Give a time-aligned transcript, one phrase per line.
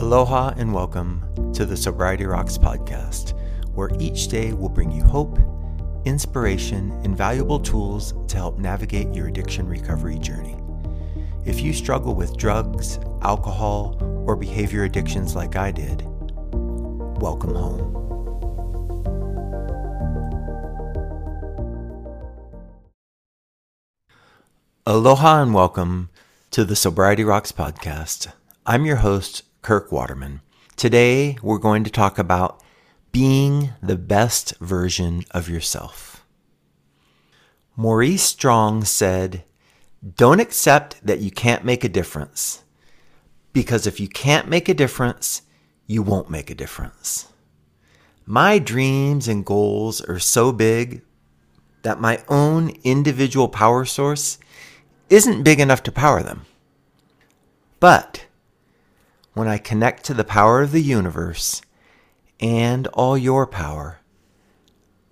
[0.00, 3.36] Aloha and welcome to the Sobriety Rocks podcast,
[3.74, 5.40] where each day will bring you hope,
[6.04, 10.56] inspiration, and valuable tools to help navigate your addiction recovery journey.
[11.44, 17.96] If you struggle with drugs, alcohol, or behavior addictions like I did, welcome home.
[24.86, 26.08] Aloha and welcome
[26.52, 28.28] to the Sobriety Rocks podcast.
[28.64, 30.40] I'm your host, Kirk Waterman.
[30.76, 32.62] Today, we're going to talk about
[33.12, 36.24] being the best version of yourself.
[37.76, 39.44] Maurice Strong said,
[40.16, 42.62] Don't accept that you can't make a difference,
[43.52, 45.42] because if you can't make a difference,
[45.86, 47.26] you won't make a difference.
[48.24, 51.02] My dreams and goals are so big
[51.82, 54.38] that my own individual power source
[55.10, 56.44] isn't big enough to power them.
[57.80, 58.26] But
[59.38, 61.62] when I connect to the power of the universe
[62.40, 64.00] and all your power,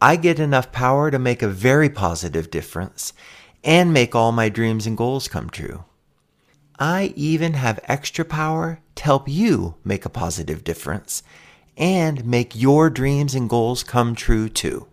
[0.00, 3.12] I get enough power to make a very positive difference
[3.64, 5.84] and make all my dreams and goals come true.
[6.78, 11.24] I even have extra power to help you make a positive difference
[11.76, 14.86] and make your dreams and goals come true too.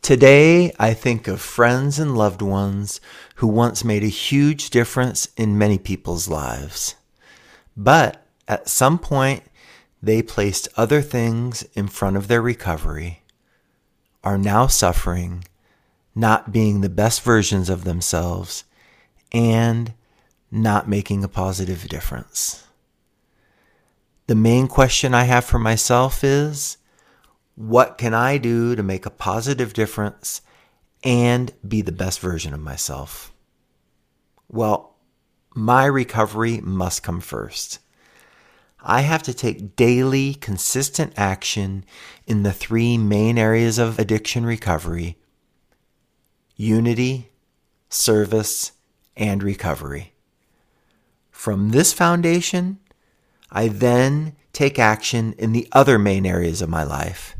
[0.00, 3.00] Today, I think of friends and loved ones
[3.36, 6.96] who once made a huge difference in many people's lives.
[7.76, 9.42] But at some point,
[10.02, 13.22] they placed other things in front of their recovery,
[14.24, 15.44] are now suffering,
[16.14, 18.64] not being the best versions of themselves,
[19.32, 19.94] and
[20.50, 22.66] not making a positive difference.
[24.26, 26.78] The main question I have for myself is
[27.54, 30.42] what can I do to make a positive difference
[31.02, 33.32] and be the best version of myself?
[34.48, 34.91] Well,
[35.54, 37.78] my recovery must come first.
[38.84, 41.84] I have to take daily, consistent action
[42.26, 45.18] in the three main areas of addiction recovery
[46.56, 47.30] unity,
[47.88, 48.72] service,
[49.16, 50.12] and recovery.
[51.30, 52.78] From this foundation,
[53.50, 57.36] I then take action in the other main areas of my life.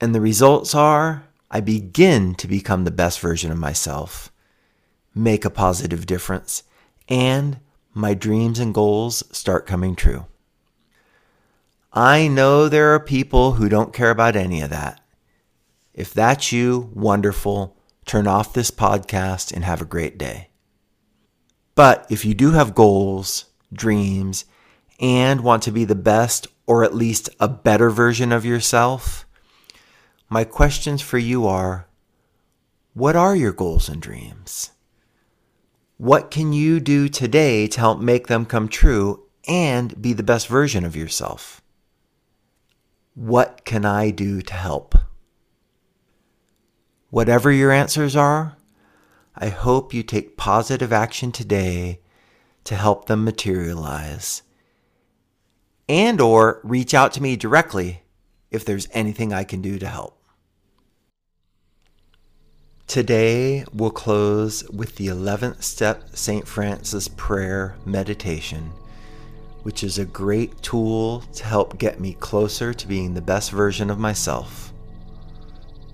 [0.00, 4.30] And the results are I begin to become the best version of myself,
[5.14, 6.62] make a positive difference,
[7.08, 7.58] and
[7.94, 10.26] my dreams and goals start coming true.
[11.92, 15.00] I know there are people who don't care about any of that.
[15.94, 17.76] If that's you, wonderful.
[18.04, 20.50] Turn off this podcast and have a great day.
[21.74, 24.44] But if you do have goals, dreams,
[25.00, 29.26] and want to be the best or at least a better version of yourself,
[30.28, 31.86] my questions for you are
[32.92, 34.70] what are your goals and dreams?
[35.98, 40.46] What can you do today to help make them come true and be the best
[40.46, 41.62] version of yourself?
[43.14, 44.94] What can I do to help?
[47.08, 48.58] Whatever your answers are,
[49.34, 52.00] I hope you take positive action today
[52.64, 54.42] to help them materialize.
[55.88, 58.02] And or reach out to me directly
[58.50, 60.15] if there's anything I can do to help.
[62.86, 66.46] Today, we'll close with the 11th step St.
[66.46, 68.70] Francis prayer meditation,
[69.64, 73.90] which is a great tool to help get me closer to being the best version
[73.90, 74.72] of myself.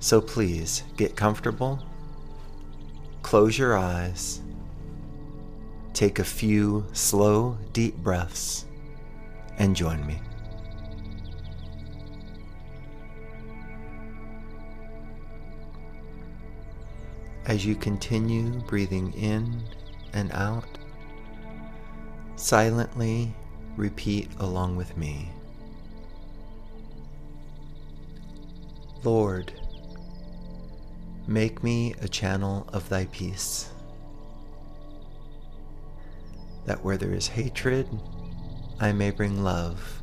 [0.01, 1.83] So please get comfortable,
[3.23, 4.43] close your eyes,
[5.95, 8.67] take a few slow, deep breaths,
[9.59, 10.21] and join me.
[17.45, 19.63] As you continue breathing in
[20.13, 20.79] and out,
[22.37, 23.35] silently
[23.77, 25.29] repeat along with me.
[29.03, 29.53] Lord,
[31.27, 33.71] make me a channel of thy peace,
[36.65, 37.89] that where there is hatred,
[38.79, 40.01] I may bring love,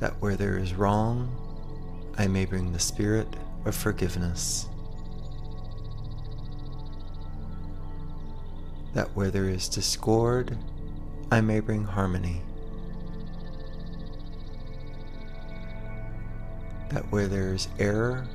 [0.00, 1.34] that where there is wrong,
[2.18, 3.28] I may bring the spirit
[3.66, 4.68] of forgiveness.
[8.94, 10.56] That where there is discord,
[11.30, 12.42] I may bring harmony.
[16.90, 18.26] That where there is error,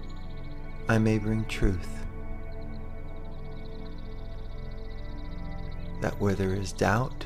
[0.90, 1.88] I may bring truth.
[6.02, 7.26] That where there is doubt,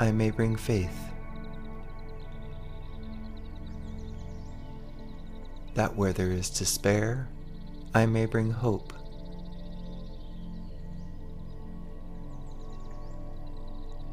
[0.00, 1.05] I may bring faith.
[5.76, 7.28] That where there is despair,
[7.94, 8.92] I may bring hope.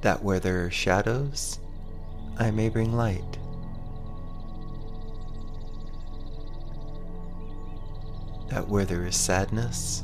[0.04, 1.60] that where there are shadows,
[2.38, 3.38] I may bring light.
[8.50, 10.04] That where there is sadness,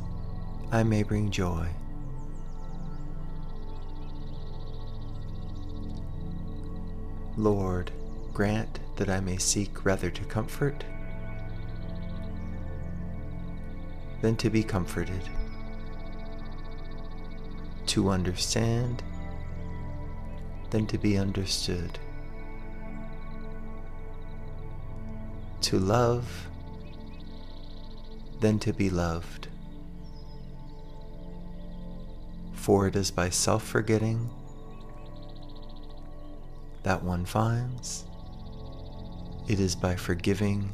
[0.71, 1.67] I may bring joy.
[7.35, 7.91] Lord,
[8.33, 10.85] grant that I may seek rather to comfort
[14.21, 15.21] than to be comforted,
[17.87, 19.01] to understand
[20.69, 21.97] than to be understood,
[25.61, 26.47] to love
[28.39, 29.47] than to be loved.
[32.53, 34.29] For it is by self forgetting
[36.83, 38.05] that one finds,
[39.47, 40.71] it is by forgiving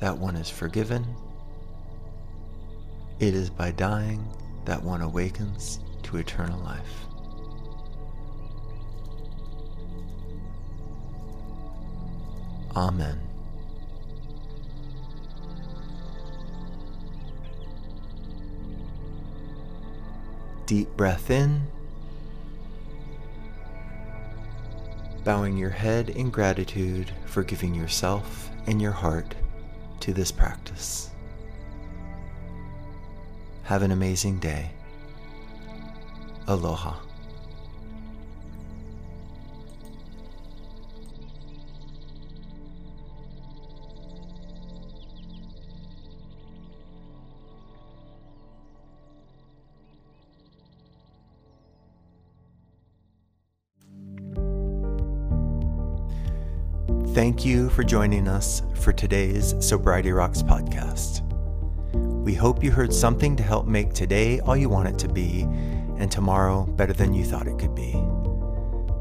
[0.00, 1.06] that one is forgiven.
[3.18, 4.28] It is by dying
[4.66, 7.06] that one awakens to eternal life.
[12.76, 13.18] Amen.
[20.66, 21.62] Deep breath in,
[25.24, 29.34] bowing your head in gratitude for giving yourself and your heart
[30.00, 31.10] to this practice.
[33.66, 34.70] Have an amazing day.
[36.46, 36.94] Aloha.
[57.14, 61.25] Thank you for joining us for today's Sobriety Rocks podcast.
[62.26, 65.42] We hope you heard something to help make today all you want it to be
[65.96, 67.92] and tomorrow better than you thought it could be.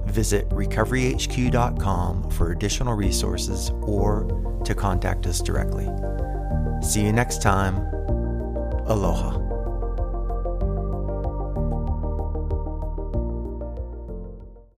[0.05, 5.89] Visit recoveryhq.com for additional resources or to contact us directly.
[6.83, 7.77] See you next time.
[8.85, 9.44] Aloha.